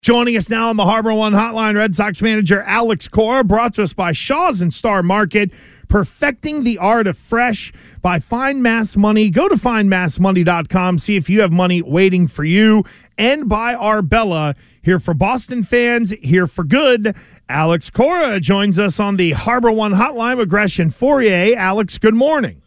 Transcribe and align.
Joining 0.00 0.36
us 0.36 0.48
now 0.48 0.68
on 0.70 0.76
the 0.76 0.84
Harbor 0.84 1.12
One 1.12 1.32
Hotline, 1.32 1.74
Red 1.74 1.92
Sox 1.92 2.22
manager 2.22 2.62
Alex 2.62 3.08
Cora, 3.08 3.42
brought 3.42 3.74
to 3.74 3.82
us 3.82 3.92
by 3.92 4.12
Shaw's 4.12 4.60
and 4.60 4.72
Star 4.72 5.02
Market, 5.02 5.50
perfecting 5.88 6.62
the 6.62 6.78
art 6.78 7.08
of 7.08 7.18
fresh 7.18 7.72
by 8.00 8.20
Find 8.20 8.62
Mass 8.62 8.96
Money. 8.96 9.28
Go 9.28 9.48
to 9.48 9.56
findmassmoney.com, 9.56 10.98
see 10.98 11.16
if 11.16 11.28
you 11.28 11.40
have 11.40 11.50
money 11.50 11.82
waiting 11.82 12.28
for 12.28 12.44
you, 12.44 12.84
and 13.18 13.48
by 13.48 13.74
Arbella, 13.74 14.54
here 14.82 15.00
for 15.00 15.14
Boston 15.14 15.64
fans, 15.64 16.10
here 16.22 16.46
for 16.46 16.62
good. 16.62 17.16
Alex 17.48 17.90
Cora 17.90 18.38
joins 18.38 18.78
us 18.78 19.00
on 19.00 19.16
the 19.16 19.32
Harbor 19.32 19.72
One 19.72 19.94
Hotline 19.94 20.36
with 20.36 20.52
and 20.78 20.92
Fauria. 20.92 21.56
Alex, 21.56 21.98
good 21.98 22.14
morning. 22.14 22.62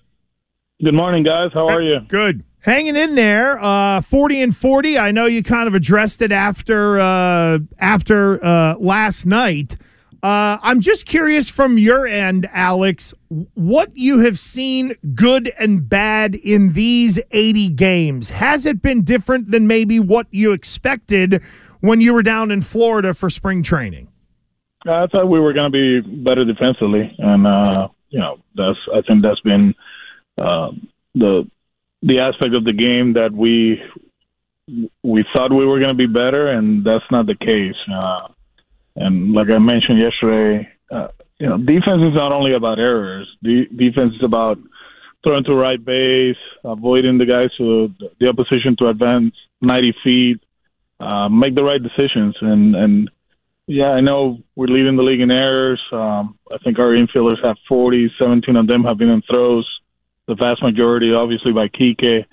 Good 0.84 0.94
morning, 0.94 1.24
guys. 1.24 1.52
How 1.54 1.70
are 1.70 1.82
you? 1.82 2.02
Good 2.10 2.44
hanging 2.62 2.96
in 2.96 3.16
there 3.16 3.60
uh, 3.60 4.02
40 4.02 4.42
and 4.42 4.56
40 4.56 4.98
i 4.98 5.12
know 5.12 5.26
you 5.26 5.44
kind 5.44 5.68
of 5.68 5.76
addressed 5.76 6.22
it 6.22 6.32
after 6.32 7.00
uh, 7.00 7.60
after 7.80 8.44
uh, 8.44 8.76
last 8.78 9.26
night. 9.26 9.76
Uh, 10.24 10.58
i'm 10.62 10.80
just 10.80 11.08
curious 11.08 11.50
from 11.50 11.78
your 11.78 12.06
end 12.06 12.48
alex 12.54 13.14
what 13.56 13.96
you 13.96 14.20
have 14.20 14.38
seen 14.38 14.94
good 15.16 15.52
and 15.58 15.90
bad 15.90 16.36
in 16.36 16.74
these 16.74 17.20
80 17.32 17.70
games. 17.70 18.30
Has 18.30 18.66
it 18.66 18.82
been 18.82 19.04
different 19.04 19.50
than 19.50 19.68
maybe 19.68 20.00
what 20.00 20.28
you 20.32 20.52
expected 20.52 21.42
when 21.80 22.02
you 22.02 22.14
were 22.14 22.24
down 22.24 22.52
in 22.52 22.62
florida 22.62 23.14
for 23.14 23.30
spring 23.30 23.64
training? 23.64 24.10
I 24.86 25.08
thought 25.08 25.28
we 25.28 25.40
were 25.40 25.54
going 25.54 25.72
to 25.72 26.02
be 26.02 26.24
better 26.24 26.46
defensively 26.46 27.16
and 27.18 27.48
uh, 27.48 27.88
you 28.10 28.20
know 28.20 28.38
that's 28.56 28.78
i 28.94 29.02
think 29.02 29.24
that's 29.24 29.42
been 29.42 29.74
uh, 30.38 30.70
the 31.16 31.50
the 32.02 32.20
aspect 32.20 32.54
of 32.54 32.64
the 32.64 32.74
game 32.74 33.14
that 33.14 33.32
we 33.32 33.82
we 35.04 35.26
thought 35.34 35.52
we 35.52 35.66
were 35.66 35.80
going 35.80 35.96
to 35.96 36.08
be 36.08 36.08
better, 36.08 36.48
and 36.48 36.86
that's 36.86 37.06
not 37.12 37.26
the 37.26 37.36
case. 37.36 37.76
Uh, 37.92 38.28
and 38.96 39.34
like 39.34 39.50
I 39.50 39.60
mentioned 39.60 40.00
yesterday, 40.00 40.70
uh, 40.92 41.08
you 41.40 41.48
know, 41.48 41.58
defense 41.58 42.02
is 42.04 42.14
not 42.14 42.32
only 42.32 42.54
about 42.54 42.80
errors. 42.80 43.28
De- 43.44 43.68
defense 43.68 44.14
is 44.16 44.24
about 44.24 44.58
throwing 45.24 45.44
to 45.46 45.56
right 45.56 45.84
base, 45.84 46.38
avoiding 46.64 47.18
the 47.18 47.26
guys 47.26 47.50
to 47.58 47.94
the 48.20 48.28
opposition 48.28 48.76
to 48.80 48.88
advance 48.88 49.34
90 49.62 49.96
feet, 50.04 50.40
uh, 51.00 51.30
make 51.30 51.56
the 51.56 51.64
right 51.64 51.82
decisions, 51.82 52.36
and 52.42 52.76
and 52.76 53.10
yeah, 53.68 53.92
I 53.92 54.02
know 54.02 54.40
we're 54.56 54.68
leading 54.68 54.98
the 54.98 55.04
league 55.04 55.22
in 55.22 55.32
errors. 55.32 55.82
Um, 55.94 56.38
I 56.52 56.58
think 56.64 56.78
our 56.78 56.92
infielders 56.92 57.44
have 57.44 57.56
40, 57.70 58.12
17 58.20 58.56
of 58.56 58.68
them 58.68 58.84
have 58.84 58.98
been 58.98 59.10
in 59.10 59.22
throws 59.22 59.66
the 60.32 60.36
vast 60.36 60.64
majority, 60.64 61.14
obviously 61.14 61.52
by 61.52 61.68
Kike. 61.68 62.26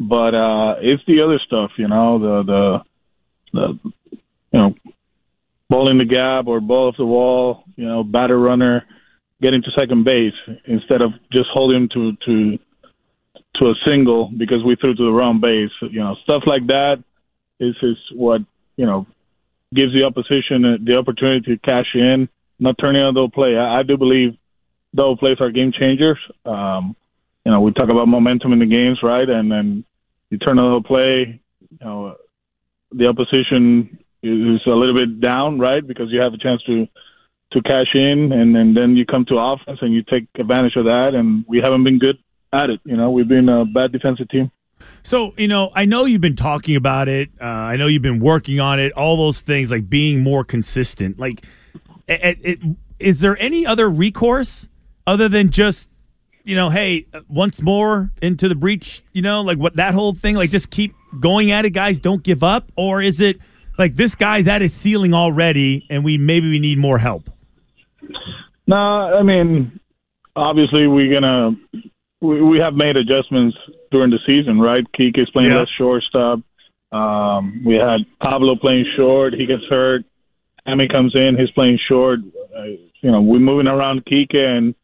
But 0.00 0.34
uh, 0.34 0.76
it's 0.80 1.02
the 1.06 1.20
other 1.20 1.38
stuff, 1.46 1.72
you 1.76 1.88
know, 1.88 2.18
the 2.18 2.42
the 2.42 2.80
the 3.52 3.92
you 4.52 4.58
know, 4.58 4.74
ball 5.68 5.90
in 5.90 5.98
the 5.98 6.04
gap 6.04 6.46
or 6.46 6.60
ball 6.60 6.88
off 6.88 6.96
the 6.96 7.04
wall, 7.04 7.64
you 7.76 7.86
know, 7.86 8.02
batter 8.02 8.38
runner 8.38 8.84
getting 9.42 9.62
to 9.62 9.70
second 9.78 10.04
base 10.04 10.32
instead 10.64 11.02
of 11.02 11.12
just 11.30 11.48
holding 11.52 11.88
to 11.90 12.12
to 12.24 12.58
to 13.56 13.66
a 13.66 13.74
single 13.86 14.30
because 14.36 14.64
we 14.64 14.74
threw 14.76 14.94
to 14.94 15.04
the 15.04 15.12
wrong 15.12 15.40
base. 15.40 15.70
You 15.92 16.00
know, 16.00 16.16
stuff 16.24 16.42
like 16.46 16.66
that 16.68 17.04
is 17.60 17.76
is 17.82 17.98
what 18.12 18.40
you 18.76 18.86
know 18.86 19.06
gives 19.74 19.92
the 19.92 20.04
opposition 20.04 20.84
the 20.84 20.96
opportunity 20.96 21.54
to 21.54 21.58
cash 21.58 21.94
in, 21.94 22.28
not 22.58 22.76
turning 22.80 23.02
on 23.02 23.14
the 23.14 23.28
play. 23.28 23.56
I, 23.56 23.80
I 23.80 23.82
do 23.82 23.96
believe 23.96 24.36
double 24.94 25.16
plays 25.16 25.36
are 25.40 25.50
game 25.50 25.72
changers. 25.72 26.18
Um, 26.44 26.96
you 27.44 27.52
know, 27.52 27.60
we 27.60 27.72
talk 27.72 27.90
about 27.90 28.08
momentum 28.08 28.52
in 28.52 28.58
the 28.58 28.66
games, 28.66 29.00
right? 29.02 29.28
And 29.28 29.50
then 29.50 29.84
you 30.30 30.38
turn 30.38 30.58
a 30.58 30.62
little 30.62 30.82
play, 30.82 31.40
you 31.70 31.78
know, 31.80 32.16
the 32.92 33.06
opposition 33.06 33.98
is 34.22 34.60
a 34.66 34.70
little 34.70 34.94
bit 34.94 35.20
down, 35.20 35.58
right? 35.58 35.86
Because 35.86 36.08
you 36.10 36.20
have 36.20 36.32
a 36.32 36.38
chance 36.38 36.62
to 36.64 36.86
to 37.52 37.62
cash 37.62 37.94
in, 37.94 38.32
and, 38.32 38.56
and 38.56 38.76
then 38.76 38.96
you 38.96 39.06
come 39.06 39.24
to 39.26 39.36
offense 39.36 39.78
and 39.80 39.94
you 39.94 40.02
take 40.02 40.26
advantage 40.36 40.74
of 40.76 40.86
that. 40.86 41.12
And 41.14 41.44
we 41.46 41.58
haven't 41.58 41.84
been 41.84 41.98
good 41.98 42.18
at 42.52 42.70
it. 42.70 42.80
You 42.84 42.96
know, 42.96 43.10
we've 43.10 43.28
been 43.28 43.48
a 43.48 43.64
bad 43.64 43.92
defensive 43.92 44.28
team. 44.28 44.50
So, 45.02 45.34
you 45.36 45.46
know, 45.46 45.70
I 45.74 45.84
know 45.84 46.04
you've 46.04 46.20
been 46.20 46.36
talking 46.36 46.74
about 46.74 47.08
it. 47.08 47.30
Uh, 47.40 47.44
I 47.44 47.76
know 47.76 47.86
you've 47.86 48.02
been 48.02 48.18
working 48.18 48.58
on 48.58 48.80
it, 48.80 48.92
all 48.92 49.16
those 49.16 49.40
things 49.40 49.70
like 49.70 49.88
being 49.88 50.22
more 50.22 50.42
consistent. 50.44 51.18
Like, 51.18 51.44
it, 52.08 52.38
it, 52.42 52.58
is 52.98 53.20
there 53.20 53.36
any 53.38 53.64
other 53.66 53.88
recourse 53.88 54.68
other 55.06 55.28
than 55.28 55.50
just 55.50 55.90
you 56.44 56.54
know, 56.54 56.68
hey, 56.70 57.06
once 57.28 57.60
more 57.62 58.10
into 58.22 58.48
the 58.48 58.54
breach, 58.54 59.02
you 59.12 59.22
know, 59.22 59.40
like 59.40 59.58
what 59.58 59.76
that 59.76 59.94
whole 59.94 60.14
thing, 60.14 60.36
like 60.36 60.50
just 60.50 60.70
keep 60.70 60.94
going 61.18 61.50
at 61.50 61.64
it, 61.64 61.70
guys, 61.70 62.00
don't 62.00 62.22
give 62.22 62.42
up? 62.42 62.70
Or 62.76 63.02
is 63.02 63.20
it 63.20 63.38
like 63.78 63.96
this 63.96 64.14
guy's 64.14 64.46
at 64.46 64.60
his 64.60 64.74
ceiling 64.74 65.14
already 65.14 65.86
and 65.88 66.04
we 66.04 66.18
maybe 66.18 66.50
we 66.50 66.60
need 66.60 66.78
more 66.78 66.98
help? 66.98 67.30
No, 68.66 68.76
I 68.76 69.22
mean, 69.22 69.80
obviously 70.36 70.86
we're 70.86 71.12
gonna 71.12 71.52
we, 72.20 72.42
we 72.42 72.58
have 72.58 72.74
made 72.74 72.96
adjustments 72.96 73.56
during 73.90 74.10
the 74.10 74.18
season, 74.26 74.60
right? 74.60 74.84
Keek 74.96 75.18
is 75.18 75.30
playing 75.30 75.50
yeah. 75.50 75.58
less 75.60 75.68
shortstop. 75.76 76.40
Um, 76.92 77.62
we 77.64 77.74
had 77.74 78.00
Pablo 78.20 78.54
playing 78.56 78.86
short. 78.96 79.34
He 79.34 79.46
gets 79.46 79.64
hurt. 79.68 80.04
Amy 80.66 80.88
comes 80.88 81.14
in. 81.14 81.36
He's 81.38 81.50
playing 81.50 81.78
short. 81.88 82.20
Uh, 82.56 82.64
you 83.00 83.10
know, 83.10 83.20
we're 83.20 83.38
moving 83.38 83.66
around 83.66 84.04
Kike 84.04 84.36
and 84.36 84.74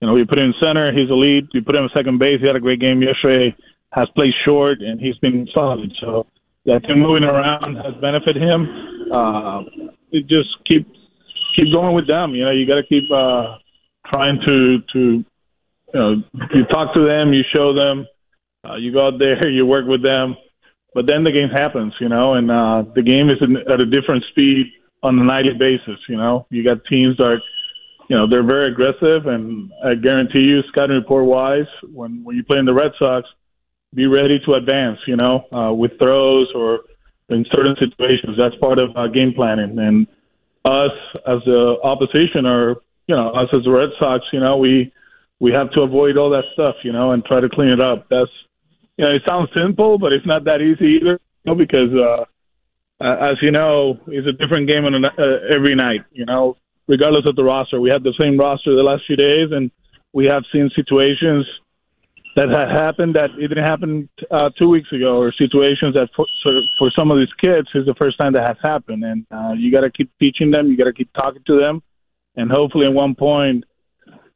you 0.00 0.06
know, 0.06 0.14
we 0.14 0.24
put 0.24 0.38
him 0.38 0.46
in 0.46 0.54
center. 0.60 0.92
He's 0.92 1.10
lead. 1.10 1.48
We 1.54 1.60
put 1.60 1.74
him 1.74 1.84
in 1.84 1.90
second 1.94 2.18
base. 2.18 2.40
He 2.40 2.46
had 2.46 2.56
a 2.56 2.60
great 2.60 2.80
game 2.80 3.02
yesterday. 3.02 3.54
Has 3.92 4.08
played 4.14 4.34
short, 4.44 4.80
and 4.80 5.00
he's 5.00 5.16
been 5.18 5.48
solid. 5.54 5.90
So 6.00 6.26
that 6.66 6.84
him 6.84 7.00
moving 7.00 7.24
around 7.24 7.76
has 7.76 7.94
benefited 8.00 8.42
him. 8.42 8.68
Uh, 9.12 9.62
it 10.10 10.26
just 10.26 10.48
keep 10.66 10.86
keep 11.54 11.72
going 11.72 11.94
with 11.94 12.06
them. 12.06 12.34
You 12.34 12.44
know, 12.44 12.50
you 12.50 12.66
got 12.66 12.76
to 12.76 12.86
keep 12.86 13.04
uh, 13.10 13.56
trying 14.06 14.38
to 14.44 14.78
to 14.92 15.00
you 15.00 16.00
know 16.00 16.22
you 16.52 16.64
talk 16.66 16.92
to 16.94 17.06
them, 17.06 17.32
you 17.32 17.42
show 17.54 17.72
them, 17.72 18.06
uh, 18.68 18.76
you 18.76 18.92
go 18.92 19.06
out 19.06 19.18
there, 19.18 19.48
you 19.50 19.64
work 19.64 19.86
with 19.86 20.02
them, 20.02 20.36
but 20.94 21.06
then 21.06 21.24
the 21.24 21.32
game 21.32 21.48
happens. 21.48 21.94
You 22.00 22.08
know, 22.08 22.34
and 22.34 22.50
uh, 22.50 22.84
the 22.94 23.02
game 23.02 23.30
is 23.30 23.38
at 23.72 23.80
a 23.80 23.86
different 23.86 24.24
speed 24.30 24.66
on 25.02 25.18
a 25.18 25.24
nightly 25.24 25.54
basis. 25.54 25.98
You 26.08 26.16
know, 26.16 26.46
you 26.50 26.64
got 26.64 26.84
teams 26.84 27.16
that 27.16 27.24
are 27.24 27.42
you 28.08 28.16
know, 28.16 28.28
they're 28.28 28.46
very 28.46 28.70
aggressive, 28.70 29.26
and 29.26 29.70
I 29.84 29.94
guarantee 29.94 30.40
you, 30.40 30.62
scouting 30.68 30.96
report 30.96 31.24
wise, 31.24 31.66
when 31.92 32.22
when 32.24 32.36
you 32.36 32.44
play 32.44 32.58
in 32.58 32.64
the 32.64 32.74
Red 32.74 32.92
Sox, 32.98 33.26
be 33.94 34.06
ready 34.06 34.38
to 34.46 34.54
advance. 34.54 34.98
You 35.06 35.16
know, 35.16 35.44
uh, 35.52 35.72
with 35.72 35.98
throws 35.98 36.48
or 36.54 36.80
in 37.28 37.44
certain 37.50 37.74
situations. 37.78 38.36
That's 38.38 38.54
part 38.56 38.78
of 38.78 38.90
uh, 38.96 39.08
game 39.08 39.32
planning. 39.34 39.78
And 39.78 40.06
us 40.64 40.92
as 41.26 41.40
the 41.44 41.76
opposition, 41.82 42.46
or 42.46 42.76
you 43.06 43.16
know, 43.16 43.30
us 43.30 43.48
as 43.52 43.64
the 43.64 43.70
Red 43.70 43.90
Sox, 43.98 44.24
you 44.32 44.40
know, 44.40 44.56
we 44.56 44.92
we 45.40 45.52
have 45.52 45.70
to 45.72 45.82
avoid 45.82 46.16
all 46.16 46.30
that 46.30 46.44
stuff, 46.52 46.76
you 46.82 46.92
know, 46.92 47.12
and 47.12 47.24
try 47.24 47.40
to 47.40 47.48
clean 47.48 47.68
it 47.68 47.80
up. 47.80 48.06
That's 48.10 48.30
you 48.96 49.04
know, 49.04 49.10
it 49.12 49.22
sounds 49.26 49.50
simple, 49.54 49.98
but 49.98 50.12
it's 50.12 50.26
not 50.26 50.44
that 50.44 50.60
easy 50.60 50.98
either. 51.00 51.20
You 51.44 51.52
know, 51.52 51.54
because 51.54 51.90
uh, 51.92 52.24
as 53.04 53.36
you 53.42 53.50
know, 53.50 53.98
it's 54.06 54.26
a 54.26 54.32
different 54.32 54.68
game 54.68 54.84
on 54.84 55.04
a, 55.04 55.08
uh, 55.08 55.54
every 55.54 55.74
night. 55.74 56.00
You 56.12 56.24
know, 56.24 56.56
regardless 56.88 57.26
of 57.26 57.36
the 57.36 57.44
roster. 57.44 57.80
We 57.80 57.90
had 57.90 58.02
the 58.02 58.14
same 58.18 58.38
roster 58.38 58.74
the 58.74 58.82
last 58.82 59.02
few 59.06 59.16
days, 59.16 59.48
and 59.50 59.70
we 60.12 60.26
have 60.26 60.44
seen 60.52 60.70
situations 60.74 61.46
that 62.36 62.50
have 62.50 62.68
happened 62.68 63.14
that 63.14 63.30
it 63.38 63.48
didn't 63.48 63.64
happen 63.64 64.08
uh, 64.30 64.50
two 64.58 64.68
weeks 64.68 64.92
ago, 64.92 65.18
or 65.18 65.32
situations 65.32 65.94
that 65.94 66.08
for, 66.14 66.26
for 66.78 66.92
some 66.94 67.10
of 67.10 67.18
these 67.18 67.32
kids 67.40 67.68
is 67.74 67.86
the 67.86 67.94
first 67.94 68.18
time 68.18 68.32
that 68.34 68.46
has 68.46 68.56
happened, 68.62 69.04
and 69.04 69.26
uh, 69.30 69.52
you 69.56 69.72
got 69.72 69.80
to 69.80 69.90
keep 69.90 70.10
teaching 70.20 70.50
them, 70.50 70.70
you 70.70 70.76
got 70.76 70.84
to 70.84 70.92
keep 70.92 71.12
talking 71.14 71.42
to 71.46 71.58
them, 71.58 71.82
and 72.36 72.50
hopefully 72.50 72.86
at 72.86 72.92
one 72.92 73.14
point, 73.14 73.64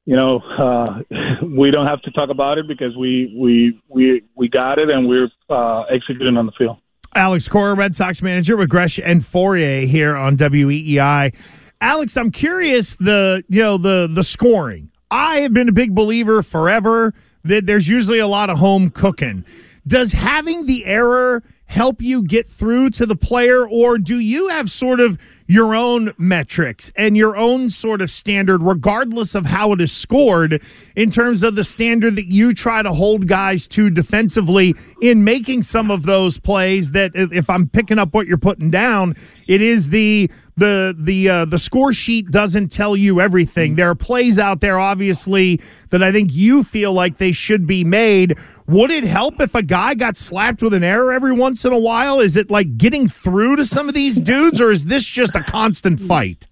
you 0.06 0.16
know, 0.16 0.40
uh, 0.58 1.00
we 1.46 1.70
don't 1.70 1.86
have 1.86 2.00
to 2.02 2.10
talk 2.12 2.30
about 2.30 2.58
it 2.58 2.66
because 2.66 2.96
we 2.96 3.36
we 3.38 3.80
we 3.88 4.22
we 4.34 4.48
got 4.48 4.78
it 4.78 4.88
and 4.88 5.06
we're 5.06 5.28
uh, 5.50 5.82
executing 5.82 6.36
on 6.36 6.46
the 6.46 6.52
field. 6.56 6.78
Alex 7.14 7.48
Cora, 7.48 7.74
Red 7.74 7.96
Sox 7.96 8.22
manager 8.22 8.56
with 8.56 8.68
Gresh 8.68 8.98
and 8.98 9.20
Fauria 9.20 9.86
here 9.86 10.16
on 10.16 10.36
WEEI. 10.36 11.34
Alex, 11.80 12.16
I'm 12.16 12.30
curious 12.30 12.96
the 12.96 13.42
you 13.48 13.62
know 13.62 13.78
the 13.78 14.08
the 14.12 14.22
scoring. 14.22 14.90
I 15.10 15.38
have 15.40 15.54
been 15.54 15.68
a 15.68 15.72
big 15.72 15.94
believer 15.94 16.42
forever 16.42 17.14
that 17.44 17.64
there's 17.66 17.88
usually 17.88 18.18
a 18.18 18.26
lot 18.26 18.50
of 18.50 18.58
home 18.58 18.90
cooking. 18.90 19.44
Does 19.86 20.12
having 20.12 20.66
the 20.66 20.84
error 20.84 21.42
help 21.64 22.02
you 22.02 22.22
get 22.22 22.46
through 22.46 22.90
to 22.90 23.06
the 23.06 23.16
player, 23.16 23.66
or 23.66 23.96
do 23.96 24.18
you 24.18 24.48
have 24.48 24.70
sort 24.70 25.00
of 25.00 25.18
your 25.50 25.74
own 25.74 26.12
metrics 26.16 26.92
and 26.94 27.16
your 27.16 27.36
own 27.36 27.68
sort 27.68 28.00
of 28.00 28.08
standard, 28.08 28.62
regardless 28.62 29.34
of 29.34 29.44
how 29.44 29.72
it 29.72 29.80
is 29.80 29.90
scored, 29.90 30.62
in 30.94 31.10
terms 31.10 31.42
of 31.42 31.56
the 31.56 31.64
standard 31.64 32.14
that 32.14 32.26
you 32.26 32.54
try 32.54 32.82
to 32.82 32.92
hold 32.92 33.26
guys 33.26 33.66
to 33.66 33.90
defensively 33.90 34.76
in 35.02 35.24
making 35.24 35.64
some 35.64 35.90
of 35.90 36.04
those 36.04 36.38
plays? 36.38 36.92
That 36.92 37.10
if 37.14 37.50
I'm 37.50 37.68
picking 37.68 37.98
up 37.98 38.14
what 38.14 38.28
you're 38.28 38.38
putting 38.38 38.70
down, 38.70 39.16
it 39.48 39.60
is 39.60 39.90
the 39.90 40.30
the 40.56 40.94
the 40.96 41.28
uh, 41.28 41.44
the 41.46 41.58
score 41.58 41.92
sheet 41.92 42.30
doesn't 42.30 42.70
tell 42.70 42.96
you 42.96 43.20
everything. 43.20 43.74
There 43.74 43.90
are 43.90 43.94
plays 43.96 44.38
out 44.38 44.60
there, 44.60 44.78
obviously, 44.78 45.60
that 45.88 46.02
I 46.02 46.12
think 46.12 46.32
you 46.32 46.62
feel 46.62 46.92
like 46.92 47.16
they 47.16 47.32
should 47.32 47.66
be 47.66 47.82
made. 47.82 48.38
Would 48.68 48.92
it 48.92 49.02
help 49.02 49.40
if 49.40 49.56
a 49.56 49.62
guy 49.62 49.94
got 49.94 50.16
slapped 50.16 50.62
with 50.62 50.74
an 50.74 50.84
error 50.84 51.12
every 51.12 51.32
once 51.32 51.64
in 51.64 51.72
a 51.72 51.78
while? 51.78 52.20
Is 52.20 52.36
it 52.36 52.50
like 52.50 52.76
getting 52.78 53.08
through 53.08 53.56
to 53.56 53.64
some 53.64 53.88
of 53.88 53.94
these 53.94 54.20
dudes, 54.20 54.60
or 54.60 54.70
is 54.70 54.84
this 54.84 55.04
just 55.04 55.34
a 55.40 55.44
constant 55.44 56.00
fight? 56.00 56.46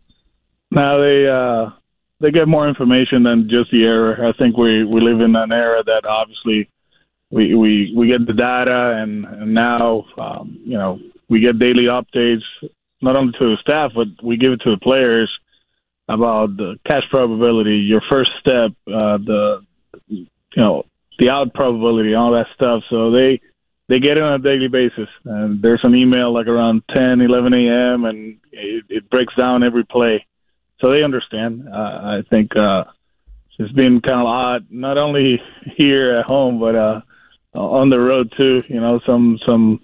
Now 0.70 0.98
they 0.98 1.26
uh, 1.26 1.70
they 2.20 2.30
get 2.30 2.48
more 2.48 2.68
information 2.68 3.22
than 3.22 3.48
just 3.48 3.70
the 3.70 3.84
error. 3.84 4.26
I 4.26 4.32
think 4.38 4.56
we 4.56 4.84
we 4.84 5.00
live 5.00 5.20
in 5.20 5.34
an 5.36 5.52
era 5.52 5.82
that 5.84 6.04
obviously 6.04 6.68
we 7.30 7.54
we 7.54 7.92
we 7.96 8.08
get 8.08 8.26
the 8.26 8.32
data 8.32 8.98
and, 9.02 9.24
and 9.24 9.54
now 9.54 10.04
um, 10.18 10.60
you 10.64 10.76
know 10.76 11.00
we 11.28 11.40
get 11.40 11.58
daily 11.58 11.84
updates 11.84 12.42
not 13.00 13.16
only 13.16 13.32
to 13.38 13.50
the 13.50 13.56
staff, 13.60 13.92
but 13.94 14.08
we 14.22 14.36
give 14.36 14.52
it 14.52 14.60
to 14.62 14.70
the 14.70 14.78
players 14.78 15.30
about 16.08 16.56
the 16.56 16.78
catch 16.86 17.04
probability, 17.10 17.76
your 17.76 18.02
first 18.08 18.30
step, 18.40 18.72
uh, 18.88 19.18
the 19.18 19.64
you 20.08 20.26
know 20.56 20.84
the 21.18 21.28
out 21.28 21.52
probability, 21.54 22.14
all 22.14 22.32
that 22.32 22.46
stuff. 22.54 22.82
So 22.90 23.10
they 23.10 23.40
they 23.88 24.00
get 24.00 24.16
it 24.16 24.22
on 24.22 24.34
a 24.34 24.38
daily 24.38 24.68
basis. 24.68 25.08
And 25.24 25.62
there's 25.62 25.80
an 25.82 25.94
email 25.94 26.32
like 26.32 26.46
around 26.46 26.82
10, 26.92 27.20
11 27.20 27.54
a.m. 27.54 28.04
and 28.04 28.38
it, 28.52 28.84
it 28.88 29.10
breaks 29.10 29.34
down 29.36 29.62
every 29.62 29.84
play. 29.84 30.26
So 30.80 30.90
they 30.90 31.02
understand. 31.02 31.68
Uh, 31.68 31.76
I 31.76 32.22
think 32.30 32.54
uh, 32.56 32.84
it's 33.58 33.72
been 33.72 34.00
kind 34.00 34.20
of 34.20 34.26
odd, 34.26 34.66
not 34.70 34.98
only 34.98 35.40
here 35.76 36.18
at 36.18 36.26
home, 36.26 36.60
but 36.60 36.76
uh, 36.76 37.00
on 37.54 37.90
the 37.90 37.98
road 37.98 38.32
too. 38.36 38.58
You 38.68 38.80
know, 38.80 39.00
some 39.04 39.38
some 39.44 39.80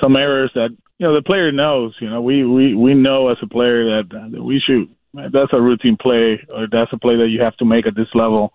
some 0.00 0.16
errors 0.16 0.50
that 0.54 0.70
you 0.98 1.06
know 1.06 1.14
the 1.14 1.22
player 1.22 1.52
knows. 1.52 1.94
You 2.00 2.10
know, 2.10 2.20
we 2.20 2.44
we 2.44 2.74
we 2.74 2.94
know 2.94 3.28
as 3.28 3.36
a 3.42 3.46
player 3.46 3.84
that, 3.84 4.30
that 4.32 4.42
we 4.42 4.60
shoot. 4.66 4.90
That's 5.14 5.52
a 5.52 5.60
routine 5.60 5.96
play, 6.00 6.40
or 6.52 6.66
that's 6.70 6.92
a 6.92 6.98
play 6.98 7.16
that 7.16 7.28
you 7.28 7.40
have 7.40 7.56
to 7.58 7.64
make 7.64 7.86
at 7.86 7.94
this 7.94 8.12
level. 8.14 8.52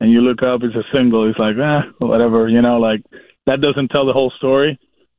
And 0.00 0.10
you 0.10 0.20
look 0.20 0.42
up, 0.42 0.62
it's 0.62 0.74
a 0.74 0.82
single. 0.92 1.30
It's 1.30 1.38
like, 1.38 1.54
ah, 1.60 1.82
whatever. 1.98 2.48
You 2.48 2.60
know, 2.60 2.78
like 2.78 3.02
that 3.46 3.60
doesn't 3.60 3.88
tell 3.88 4.06
the 4.06 4.12
whole 4.12 4.32
story. 4.38 4.78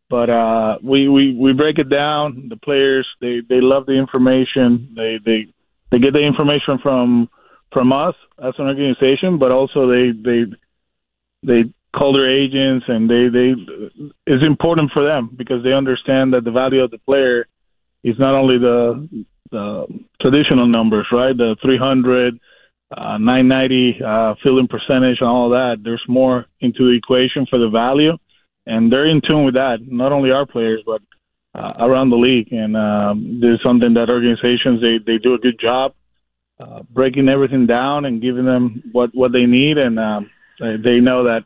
But 0.09 0.29
uh, 0.29 0.77
we 0.83 1.07
we 1.07 1.35
we 1.35 1.53
break 1.53 1.79
it 1.79 1.89
down. 1.89 2.47
The 2.49 2.57
players 2.57 3.07
they 3.21 3.41
they 3.47 3.61
love 3.61 3.85
the 3.85 3.93
information. 3.93 4.93
They 4.95 5.17
they 5.23 5.47
they 5.91 5.99
get 5.99 6.13
the 6.13 6.19
information 6.19 6.77
from 6.81 7.29
from 7.71 7.91
us 7.91 8.15
as 8.37 8.53
an 8.57 8.67
organization, 8.67 9.39
but 9.39 9.51
also 9.51 9.87
they 9.87 10.11
they 10.11 10.45
they 11.41 11.73
call 11.95 12.13
their 12.13 12.29
agents 12.29 12.85
and 12.87 13.09
they 13.09 13.29
they 13.29 13.53
it's 14.25 14.45
important 14.45 14.91
for 14.91 15.03
them 15.03 15.29
because 15.35 15.63
they 15.63 15.73
understand 15.73 16.33
that 16.33 16.43
the 16.43 16.51
value 16.51 16.83
of 16.83 16.91
the 16.91 16.97
player 16.99 17.47
is 18.03 18.17
not 18.19 18.35
only 18.35 18.57
the 18.57 19.25
the 19.51 19.85
traditional 20.19 20.67
numbers, 20.67 21.07
right? 21.11 21.35
The 21.37 21.55
300, 21.61 22.39
uh, 22.91 23.17
990 23.17 23.99
uh, 24.03 24.35
fielding 24.43 24.67
percentage, 24.67 25.17
and 25.19 25.29
all 25.29 25.49
that. 25.49 25.77
There's 25.83 26.03
more 26.07 26.45
into 26.59 26.89
the 26.89 26.97
equation 26.97 27.45
for 27.49 27.59
the 27.59 27.69
value, 27.69 28.17
and 28.65 28.91
they're 28.91 29.09
in 29.09 29.21
tune 29.27 29.45
with 29.45 29.55
that. 29.55 29.77
Not 29.85 30.11
only 30.11 30.31
our 30.31 30.45
players, 30.45 30.81
but 30.85 31.01
uh, 31.55 31.73
around 31.79 32.09
the 32.09 32.15
league. 32.15 32.51
And 32.51 32.75
um, 32.75 33.39
there's 33.41 33.61
something 33.63 33.93
that 33.93 34.09
organizations 34.09 34.81
they 34.81 34.97
they 35.05 35.17
do 35.17 35.33
a 35.33 35.39
good 35.39 35.59
job 35.59 35.93
uh, 36.59 36.83
breaking 36.89 37.29
everything 37.29 37.65
down 37.65 38.05
and 38.05 38.21
giving 38.21 38.45
them 38.45 38.83
what 38.91 39.09
what 39.13 39.31
they 39.31 39.45
need, 39.45 39.77
and 39.77 39.99
um, 39.99 40.29
they, 40.59 40.99
know 40.99 41.23
that 41.23 41.43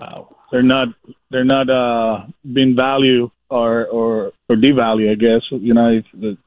uh, 0.00 0.22
they're 0.50 0.62
not 0.62 0.88
they're 1.30 1.44
not 1.44 1.68
uh, 1.68 2.26
being 2.52 2.74
value 2.74 3.30
or 3.50 3.86
or 3.86 4.32
or 4.48 4.56
devalue. 4.56 5.10
I 5.10 5.14
guess 5.14 5.42
you 5.50 5.74
know 5.74 5.88
if, 5.90 6.38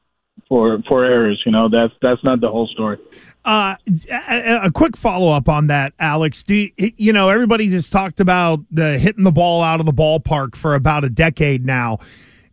for 0.52 0.82
for 0.86 1.02
errors. 1.02 1.42
You 1.46 1.52
know 1.52 1.70
that's 1.70 1.94
that's 2.02 2.22
not 2.22 2.42
the 2.42 2.48
whole 2.48 2.66
story. 2.66 2.98
Uh, 3.42 3.74
a, 4.10 4.60
a 4.64 4.70
quick 4.70 4.98
follow 4.98 5.32
up 5.32 5.48
on 5.48 5.68
that, 5.68 5.94
Alex. 5.98 6.42
Do 6.42 6.54
you, 6.54 6.70
you 6.76 7.12
know 7.14 7.30
everybody 7.30 7.70
just 7.70 7.90
talked 7.90 8.20
about 8.20 8.60
hitting 8.76 9.24
the 9.24 9.30
ball 9.30 9.62
out 9.62 9.80
of 9.80 9.86
the 9.86 9.94
ballpark 9.94 10.54
for 10.54 10.74
about 10.74 11.04
a 11.04 11.08
decade 11.08 11.64
now? 11.64 12.00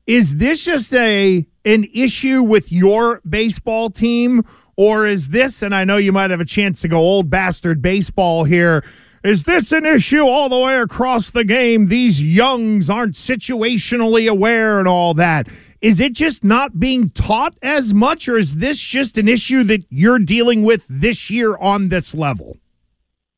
Is 0.07 0.37
this 0.37 0.63
just 0.63 0.95
a 0.95 1.45
an 1.65 1.87
issue 1.93 2.41
with 2.41 2.71
your 2.71 3.19
baseball 3.27 3.89
team, 3.89 4.45
or 4.77 5.05
is 5.05 5.27
this? 5.27 5.61
And 5.61 5.75
I 5.75 5.83
know 5.83 5.97
you 5.97 6.13
might 6.13 6.31
have 6.31 6.39
a 6.39 6.45
chance 6.45 6.79
to 6.81 6.87
go 6.87 6.99
old 6.99 7.29
bastard 7.29 7.81
baseball 7.81 8.45
here. 8.45 8.81
Is 9.25 9.43
this 9.43 9.73
an 9.73 9.85
issue 9.85 10.21
all 10.21 10.47
the 10.47 10.57
way 10.57 10.79
across 10.79 11.31
the 11.31 11.43
game? 11.43 11.87
These 11.87 12.23
youngs 12.23 12.89
aren't 12.89 13.15
situationally 13.15 14.31
aware 14.31 14.79
and 14.79 14.87
all 14.87 15.13
that. 15.15 15.49
Is 15.81 15.99
it 16.01 16.13
just 16.13 16.43
not 16.43 16.79
being 16.79 17.09
taught 17.11 17.55
as 17.61 17.93
much, 17.93 18.27
or 18.27 18.37
is 18.37 18.57
this 18.57 18.79
just 18.79 19.17
an 19.17 19.27
issue 19.27 19.63
that 19.65 19.85
you're 19.89 20.19
dealing 20.19 20.63
with 20.63 20.85
this 20.89 21.29
year 21.29 21.55
on 21.57 21.87
this 21.87 22.13
level? 22.13 22.57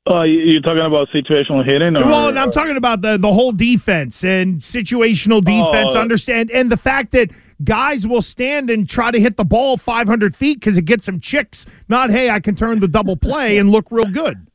Uh, 0.10 0.24
you're 0.24 0.62
talking 0.62 0.84
about 0.84 1.08
situational 1.10 1.64
hitting? 1.64 1.96
Or, 1.96 2.06
well, 2.08 2.36
I'm 2.36 2.50
talking 2.50 2.76
about 2.76 3.02
the, 3.02 3.18
the 3.18 3.32
whole 3.32 3.52
defense 3.52 4.24
and 4.24 4.58
situational 4.58 5.44
defense, 5.44 5.92
oh. 5.94 6.02
understand, 6.02 6.50
and 6.50 6.72
the 6.72 6.78
fact 6.78 7.12
that 7.12 7.30
guys 7.64 8.08
will 8.08 8.24
stand 8.24 8.72
and 8.72 8.90
try 8.90 9.12
to 9.12 9.20
hit 9.20 9.38
the 9.38 9.46
ball 9.46 9.78
500 9.78 10.36
feet 10.36 10.60
because 10.60 10.80
it 10.80 10.86
gets 10.86 11.06
some 11.06 11.20
chicks, 11.20 11.68
not, 11.88 12.10
hey, 12.10 12.32
I 12.32 12.40
can 12.40 12.56
turn 12.56 12.80
the 12.80 12.88
double 12.88 13.16
play 13.16 13.60
and 13.60 13.70
look 13.70 13.86
real 13.92 14.06
good. 14.06 14.48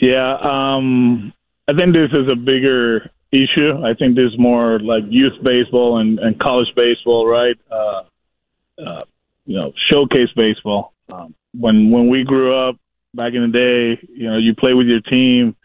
Yeah, 0.00 0.36
um, 0.40 1.32
I 1.66 1.72
think 1.74 1.92
this 1.92 2.10
is 2.12 2.28
a 2.28 2.36
bigger 2.36 3.10
issue. 3.32 3.82
I 3.84 3.94
think 3.94 4.14
there's 4.14 4.38
more 4.38 4.78
like 4.78 5.04
youth 5.08 5.42
baseball 5.42 5.98
and, 5.98 6.18
and 6.18 6.38
college 6.38 6.68
baseball, 6.76 7.26
right? 7.26 7.56
Uh, 7.70 8.02
uh, 8.78 9.04
you 9.46 9.56
know, 9.56 9.72
showcase 9.90 10.28
baseball. 10.36 10.92
Um, 11.12 11.34
when 11.58 11.90
when 11.90 12.08
we 12.08 12.24
grew 12.24 12.54
up 12.54 12.76
back 13.14 13.32
in 13.34 13.42
the 13.42 13.48
day, 13.48 14.08
you 14.14 14.30
know, 14.30 14.38
you 14.38 14.54
play 14.54 14.74
with 14.74 14.86
your 14.86 15.00
team, 15.00 15.56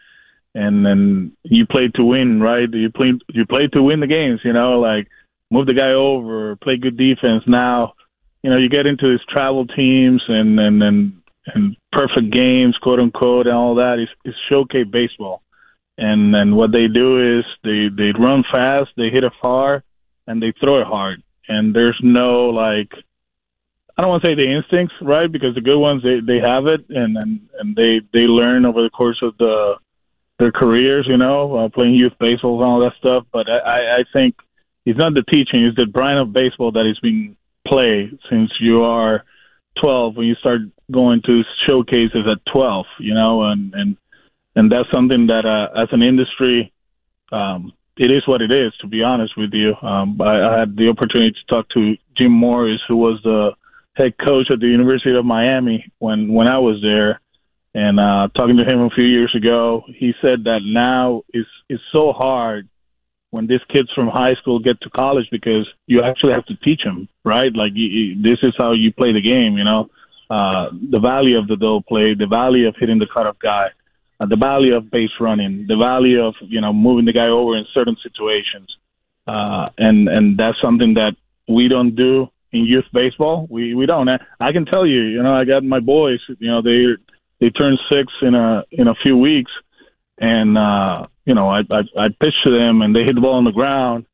and 0.54 0.84
then 0.84 1.32
you 1.44 1.66
play 1.66 1.88
to 1.94 2.04
win, 2.04 2.40
right? 2.40 2.68
You 2.72 2.90
play 2.90 3.12
you 3.28 3.46
play 3.46 3.68
to 3.68 3.82
win 3.82 4.00
the 4.00 4.06
games. 4.06 4.40
You 4.44 4.52
know, 4.52 4.80
like 4.80 5.08
move 5.50 5.66
the 5.66 5.74
guy 5.74 5.92
over, 5.92 6.56
play 6.56 6.76
good 6.76 6.96
defense. 6.96 7.44
Now, 7.46 7.94
you 8.42 8.50
know, 8.50 8.56
you 8.56 8.68
get 8.68 8.86
into 8.86 9.10
these 9.10 9.26
travel 9.28 9.66
teams 9.66 10.22
and 10.28 10.58
and 10.58 10.82
and 10.82 11.12
and 11.54 11.76
perfect 11.92 12.30
games, 12.30 12.76
quote 12.78 13.00
unquote, 13.00 13.46
and 13.46 13.56
all 13.56 13.74
that 13.76 13.98
is 14.24 14.34
showcase 14.48 14.86
baseball. 14.90 15.42
And 15.98 16.34
and 16.34 16.56
what 16.56 16.70
they 16.70 16.86
do 16.86 17.38
is 17.38 17.44
they 17.64 17.88
they 17.94 18.12
run 18.18 18.44
fast, 18.50 18.90
they 18.96 19.10
hit 19.10 19.24
it 19.24 19.32
far, 19.42 19.82
and 20.26 20.40
they 20.40 20.52
throw 20.60 20.80
it 20.80 20.86
hard. 20.86 21.22
And 21.48 21.74
there's 21.74 21.98
no 22.02 22.50
like 22.50 22.92
I 23.96 24.02
don't 24.02 24.10
want 24.10 24.22
to 24.22 24.28
say 24.28 24.34
the 24.36 24.56
instincts, 24.56 24.94
right? 25.02 25.30
Because 25.30 25.56
the 25.56 25.60
good 25.60 25.78
ones 25.78 26.04
they 26.04 26.20
they 26.20 26.38
have 26.38 26.66
it, 26.66 26.88
and 26.88 27.16
and 27.16 27.40
and 27.58 27.74
they 27.74 28.00
they 28.12 28.26
learn 28.30 28.64
over 28.64 28.82
the 28.82 28.90
course 28.90 29.18
of 29.22 29.36
the 29.38 29.74
their 30.38 30.52
careers, 30.52 31.04
you 31.08 31.16
know, 31.16 31.56
uh, 31.56 31.68
playing 31.68 31.96
youth 31.96 32.12
baseball 32.20 32.62
and 32.62 32.64
all 32.64 32.80
that 32.80 32.96
stuff. 32.98 33.24
But 33.32 33.50
I 33.50 33.98
I 33.98 34.04
think 34.12 34.36
it's 34.86 34.98
not 34.98 35.14
the 35.14 35.24
teaching; 35.28 35.64
it's 35.64 35.76
the 35.76 35.86
brand 35.86 36.20
of 36.20 36.32
baseball 36.32 36.70
that 36.72 36.86
is 36.88 36.98
being 37.00 37.36
played 37.66 38.16
since 38.30 38.52
you 38.60 38.82
are 38.82 39.24
12 39.80 40.16
when 40.16 40.26
you 40.26 40.34
start 40.36 40.60
going 40.90 41.20
to 41.26 41.42
showcases 41.66 42.26
at 42.30 42.38
12 42.50 42.86
you 42.98 43.12
know 43.12 43.42
and 43.42 43.74
and 43.74 43.96
and 44.58 44.70
that's 44.72 44.90
something 44.90 45.26
that 45.28 45.44
uh, 45.46 45.68
as 45.82 45.88
an 45.92 46.02
industry 46.02 46.72
um 47.32 47.72
it 47.96 48.10
is 48.16 48.26
what 48.26 48.42
it 48.42 48.50
is 48.50 48.72
to 48.80 48.86
be 48.86 49.02
honest 49.02 49.32
with 49.36 49.52
you 49.52 49.74
um 49.82 50.20
I, 50.20 50.34
I 50.48 50.58
had 50.60 50.76
the 50.76 50.88
opportunity 50.88 51.32
to 51.32 51.54
talk 51.54 51.68
to 51.70 51.96
Jim 52.16 52.32
Morris 52.32 52.82
who 52.88 52.96
was 52.96 53.20
the 53.22 53.52
head 53.94 54.14
coach 54.18 54.48
at 54.50 54.60
the 54.60 54.66
University 54.78 55.14
of 55.16 55.24
Miami 55.24 55.78
when 55.98 56.32
when 56.36 56.46
I 56.46 56.58
was 56.58 56.78
there 56.82 57.20
And 57.74 58.00
uh, 58.00 58.28
talking 58.34 58.56
to 58.56 58.64
him 58.64 58.80
a 58.80 58.90
few 58.90 59.04
years 59.04 59.32
ago, 59.36 59.84
he 59.94 60.12
said 60.22 60.44
that 60.44 60.60
now 60.64 61.22
it's 61.32 61.48
it's 61.68 61.82
so 61.92 62.12
hard 62.12 62.68
when 63.30 63.46
these 63.46 63.60
kids 63.70 63.90
from 63.94 64.08
high 64.08 64.34
school 64.40 64.58
get 64.58 64.80
to 64.80 64.90
college 64.90 65.28
because 65.30 65.68
you 65.86 66.02
actually 66.02 66.32
have 66.32 66.46
to 66.46 66.56
teach 66.56 66.82
them, 66.82 67.08
right? 67.24 67.54
Like 67.54 67.72
you, 67.74 67.86
you, 67.86 68.22
this 68.22 68.38
is 68.42 68.54
how 68.56 68.72
you 68.72 68.92
play 68.92 69.12
the 69.12 69.20
game, 69.20 69.58
you 69.58 69.64
know. 69.64 69.90
Uh, 70.30 70.70
the 70.90 70.98
value 70.98 71.38
of 71.38 71.46
the 71.46 71.56
double 71.56 71.82
play, 71.82 72.14
the 72.14 72.26
value 72.26 72.66
of 72.68 72.74
hitting 72.80 72.98
the 72.98 73.06
cutoff 73.06 73.38
guy, 73.38 73.68
uh, 74.20 74.26
the 74.26 74.36
value 74.36 74.74
of 74.74 74.90
base 74.90 75.10
running, 75.20 75.66
the 75.68 75.76
value 75.76 76.22
of 76.22 76.34
you 76.40 76.60
know 76.60 76.72
moving 76.72 77.04
the 77.04 77.12
guy 77.12 77.28
over 77.28 77.56
in 77.56 77.64
certain 77.72 77.96
situations, 78.02 78.68
uh, 79.26 79.68
and 79.78 80.08
and 80.08 80.38
that's 80.38 80.60
something 80.60 80.94
that 80.94 81.16
we 81.48 81.68
don't 81.68 81.94
do 81.94 82.28
in 82.52 82.64
youth 82.64 82.86
baseball. 82.92 83.46
We 83.50 83.74
we 83.74 83.86
don't. 83.86 84.08
I 84.08 84.52
can 84.52 84.64
tell 84.64 84.86
you, 84.86 85.02
you 85.02 85.22
know, 85.22 85.34
I 85.34 85.44
got 85.44 85.62
my 85.64 85.80
boys. 85.80 86.20
You 86.38 86.50
know, 86.50 86.62
they 86.62 86.96
they 87.40 87.50
turn 87.50 87.78
six 87.90 88.12
in 88.22 88.34
a 88.34 88.64
in 88.72 88.88
a 88.88 88.94
few 89.02 89.16
weeks, 89.16 89.52
and 90.18 90.58
uh, 90.58 91.06
you 91.24 91.34
know, 91.34 91.48
I 91.48 91.60
I, 91.70 91.80
I 91.96 92.08
pitch 92.08 92.34
to 92.44 92.50
them, 92.50 92.82
and 92.82 92.94
they 92.94 93.04
hit 93.04 93.14
the 93.14 93.20
ball 93.20 93.34
on 93.36 93.44
the 93.44 93.52
ground, 93.52 94.06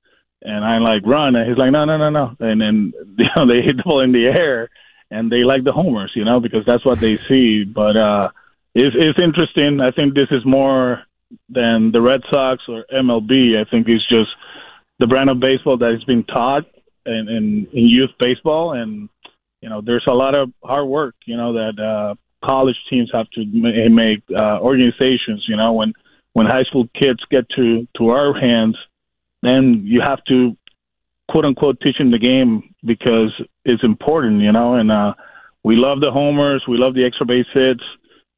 and 0.42 0.64
I 0.64 0.78
like 0.78 1.06
run, 1.06 1.36
and 1.36 1.48
he's 1.48 1.58
like, 1.58 1.72
no, 1.72 1.84
no, 1.84 1.96
no, 1.96 2.10
no, 2.10 2.36
and 2.40 2.60
then 2.60 2.92
you 3.18 3.26
know 3.34 3.46
they 3.46 3.62
hit 3.62 3.78
the 3.78 3.82
ball 3.84 4.00
in 4.00 4.12
the 4.12 4.26
air, 4.26 4.68
and 5.10 5.30
they 5.30 5.44
like 5.44 5.64
the 5.64 5.72
homers, 5.72 6.12
you 6.14 6.24
know, 6.24 6.40
because 6.40 6.66
that's 6.66 6.84
what 6.84 7.00
they 7.00 7.18
see. 7.28 7.64
But 7.64 7.96
uh, 7.96 8.28
it's 8.74 8.96
it's 8.98 9.18
interesting. 9.18 9.80
I 9.80 9.90
think 9.90 10.14
this 10.14 10.28
is 10.30 10.44
more 10.44 11.02
than 11.48 11.92
the 11.92 12.00
Red 12.00 12.20
Sox 12.30 12.62
or 12.68 12.84
MLB. 12.92 13.60
I 13.60 13.68
think 13.70 13.88
it's 13.88 14.06
just 14.08 14.30
the 14.98 15.06
brand 15.06 15.30
of 15.30 15.40
baseball 15.40 15.76
that 15.78 15.92
is 15.92 16.04
being 16.04 16.24
taught 16.24 16.64
in, 17.06 17.28
in, 17.28 17.66
in 17.72 17.88
youth 17.88 18.10
baseball, 18.18 18.72
and 18.72 19.08
you 19.60 19.70
know, 19.70 19.80
there's 19.80 20.04
a 20.06 20.12
lot 20.12 20.34
of 20.34 20.52
hard 20.62 20.86
work, 20.86 21.14
you 21.24 21.36
know, 21.36 21.54
that 21.54 21.82
uh, 21.82 22.14
college 22.44 22.76
teams 22.90 23.10
have 23.14 23.30
to 23.30 23.46
make 23.88 24.22
uh, 24.30 24.58
organizations. 24.60 25.44
You 25.48 25.56
know, 25.56 25.72
when 25.72 25.94
when 26.34 26.46
high 26.46 26.64
school 26.64 26.86
kids 26.94 27.20
get 27.30 27.48
to 27.56 27.86
to 27.96 28.08
our 28.08 28.38
hands, 28.38 28.76
then 29.42 29.82
you 29.84 30.00
have 30.00 30.22
to 30.24 30.56
quote 31.30 31.44
unquote 31.44 31.80
teach 31.80 31.96
them 31.96 32.10
the 32.10 32.18
game 32.18 32.74
because 32.84 33.32
it's 33.64 33.82
important. 33.82 34.42
You 34.42 34.52
know, 34.52 34.74
and 34.74 34.92
uh, 34.92 35.14
we 35.62 35.76
love 35.76 36.00
the 36.00 36.10
homers, 36.10 36.64
we 36.68 36.76
love 36.76 36.94
the 36.94 37.04
extra 37.06 37.24
base 37.24 37.46
hits, 37.54 37.82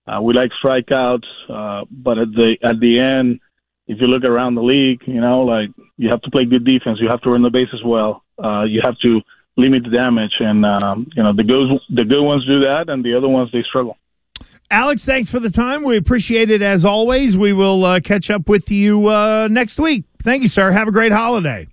uh, 0.07 0.21
we 0.21 0.35
like 0.35 0.51
strikeouts, 0.63 1.27
uh, 1.49 1.85
but 1.91 2.19
at 2.19 2.33
the 2.33 2.57
at 2.63 2.81
the 2.81 2.99
end. 2.99 3.41
If 3.89 4.01
you 4.01 4.09
look 4.09 4.25
around 4.25 4.57
the 4.57 4.65
league, 4.65 5.03
you 5.07 5.21
know, 5.21 5.43
like 5.43 5.71
you 5.97 6.09
have 6.11 6.21
to 6.23 6.31
play 6.31 6.45
good 6.45 6.65
defense, 6.65 6.99
you 7.01 7.09
have 7.09 7.21
to 7.21 7.31
run 7.31 7.43
the 7.43 7.51
bases 7.51 7.81
well, 7.85 8.25
uh, 8.43 8.65
you 8.65 8.81
have 8.83 8.99
to 8.99 9.21
limit 9.57 9.85
the 9.85 9.91
damage, 9.91 10.33
and 10.41 10.65
um, 10.67 11.07
you 11.15 11.23
know 11.23 11.33
the 11.33 11.45
good 11.45 11.69
the 11.95 12.05
good 12.05 12.23
ones 12.23 12.45
do 12.47 12.61
that, 12.61 12.89
and 12.89 13.05
the 13.05 13.17
other 13.17 13.29
ones 13.29 13.51
they 13.53 13.63
struggle. 13.63 13.97
Alex, 14.71 15.05
thanks 15.05 15.31
for 15.31 15.39
the 15.39 15.51
time. 15.51 15.85
We 15.85 15.97
appreciate 15.97 16.51
it 16.51 16.61
as 16.61 16.85
always. 16.85 17.39
We 17.39 17.53
will 17.53 17.85
uh, 17.85 18.01
catch 18.01 18.31
up 18.31 18.49
with 18.49 18.71
you 18.71 19.07
uh, 19.07 19.49
next 19.49 19.79
week. 19.79 20.05
Thank 20.23 20.43
you, 20.43 20.49
sir. 20.49 20.73
Have 20.73 20.89
a 20.89 20.93
great 20.93 21.13
holiday. 21.13 21.69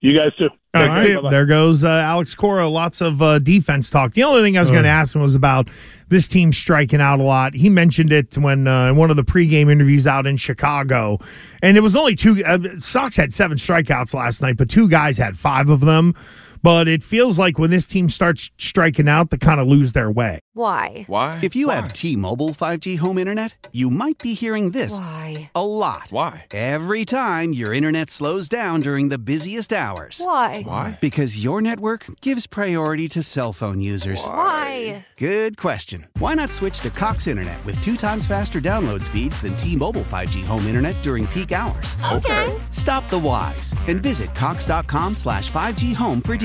You 0.00 0.18
guys 0.18 0.34
too. 0.36 0.48
All 0.74 0.82
right. 0.88 1.02
There 1.30 1.44
goes 1.44 1.84
uh, 1.84 1.88
Alex 1.88 2.34
Cora. 2.34 2.66
Lots 2.66 3.02
of 3.02 3.20
uh, 3.20 3.38
defense 3.38 3.90
talk. 3.90 4.12
The 4.12 4.22
only 4.22 4.40
thing 4.42 4.56
I 4.56 4.60
was 4.60 4.70
going 4.70 4.84
to 4.84 4.88
ask 4.88 5.14
him 5.14 5.20
was 5.20 5.34
about 5.34 5.68
this 6.08 6.26
team 6.28 6.50
striking 6.50 7.00
out 7.00 7.20
a 7.20 7.22
lot. 7.22 7.52
He 7.54 7.68
mentioned 7.68 8.10
it 8.10 8.36
when 8.38 8.66
uh, 8.66 8.88
in 8.88 8.96
one 8.96 9.10
of 9.10 9.16
the 9.16 9.24
pregame 9.24 9.70
interviews 9.70 10.06
out 10.06 10.26
in 10.26 10.38
Chicago, 10.38 11.18
and 11.60 11.76
it 11.76 11.80
was 11.80 11.94
only 11.94 12.14
two. 12.14 12.42
Uh, 12.44 12.58
Sox 12.78 13.16
had 13.16 13.34
seven 13.34 13.58
strikeouts 13.58 14.14
last 14.14 14.40
night, 14.40 14.56
but 14.56 14.70
two 14.70 14.88
guys 14.88 15.18
had 15.18 15.36
five 15.36 15.68
of 15.68 15.80
them. 15.80 16.14
But 16.62 16.86
it 16.86 17.02
feels 17.02 17.38
like 17.38 17.58
when 17.58 17.70
this 17.70 17.86
team 17.86 18.08
starts 18.08 18.50
striking 18.58 19.08
out, 19.08 19.30
they 19.30 19.38
kind 19.38 19.60
of 19.60 19.66
lose 19.66 19.92
their 19.94 20.10
way. 20.10 20.38
Why? 20.54 21.04
Why? 21.06 21.40
If 21.42 21.56
you 21.56 21.68
Why? 21.68 21.76
have 21.76 21.92
T-Mobile 21.94 22.50
5G 22.50 22.98
home 22.98 23.16
internet, 23.16 23.68
you 23.72 23.88
might 23.88 24.18
be 24.18 24.34
hearing 24.34 24.70
this 24.70 24.98
Why? 24.98 25.50
a 25.54 25.64
lot. 25.64 26.08
Why? 26.10 26.44
Every 26.50 27.04
time 27.06 27.52
your 27.54 27.72
internet 27.72 28.10
slows 28.10 28.48
down 28.50 28.80
during 28.80 29.08
the 29.08 29.18
busiest 29.18 29.72
hours. 29.72 30.20
Why? 30.22 30.62
Why? 30.62 30.98
Because 31.00 31.42
your 31.42 31.62
network 31.62 32.04
gives 32.20 32.46
priority 32.46 33.08
to 33.10 33.22
cell 33.22 33.52
phone 33.54 33.80
users. 33.80 34.22
Why? 34.24 35.06
Good 35.16 35.56
question. 35.56 36.06
Why 36.18 36.34
not 36.34 36.52
switch 36.52 36.80
to 36.80 36.90
Cox 36.90 37.26
Internet 37.26 37.64
with 37.64 37.80
two 37.80 37.96
times 37.96 38.26
faster 38.26 38.60
download 38.60 39.02
speeds 39.04 39.40
than 39.40 39.56
T-Mobile 39.56 40.02
5G 40.02 40.44
home 40.44 40.66
internet 40.66 41.02
during 41.02 41.26
peak 41.28 41.52
hours? 41.52 41.96
Okay. 42.12 42.54
Stop 42.70 43.08
the 43.08 43.18
whys 43.18 43.74
and 43.88 44.02
visit 44.02 44.34
cox.com 44.34 45.14
slash 45.14 45.50
5G 45.50 45.94
home 45.94 46.20
for 46.20 46.36